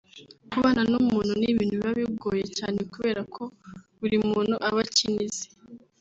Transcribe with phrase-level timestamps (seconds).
[0.49, 3.43] Kubana n’umuntu ni ibintu biba bigoye cyane kubera ko
[3.99, 5.47] buri muntu aba akina ize